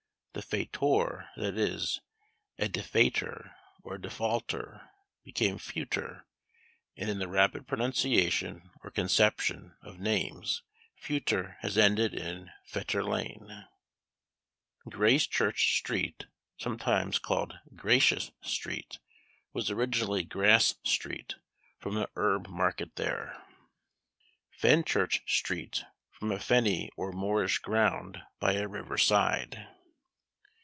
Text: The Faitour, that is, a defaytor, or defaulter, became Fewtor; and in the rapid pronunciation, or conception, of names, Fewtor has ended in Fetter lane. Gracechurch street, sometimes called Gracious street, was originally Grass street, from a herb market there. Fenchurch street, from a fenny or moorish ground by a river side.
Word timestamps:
The 0.33 0.41
Faitour, 0.41 1.29
that 1.35 1.57
is, 1.57 1.99
a 2.57 2.69
defaytor, 2.69 3.53
or 3.83 3.97
defaulter, 3.97 4.89
became 5.25 5.57
Fewtor; 5.57 6.25
and 6.95 7.09
in 7.09 7.19
the 7.19 7.27
rapid 7.27 7.67
pronunciation, 7.67 8.71
or 8.81 8.91
conception, 8.91 9.75
of 9.81 9.99
names, 9.99 10.61
Fewtor 10.95 11.57
has 11.59 11.77
ended 11.77 12.13
in 12.13 12.49
Fetter 12.63 13.03
lane. 13.03 13.67
Gracechurch 14.89 15.75
street, 15.75 16.27
sometimes 16.57 17.19
called 17.19 17.59
Gracious 17.75 18.31
street, 18.41 18.99
was 19.51 19.69
originally 19.69 20.23
Grass 20.23 20.75
street, 20.85 21.35
from 21.77 21.97
a 21.97 22.07
herb 22.15 22.47
market 22.47 22.95
there. 22.95 23.43
Fenchurch 24.49 25.23
street, 25.29 25.83
from 26.09 26.31
a 26.31 26.39
fenny 26.39 26.89
or 26.95 27.11
moorish 27.11 27.59
ground 27.59 28.21
by 28.39 28.53
a 28.53 28.65
river 28.69 28.97
side. 28.97 29.67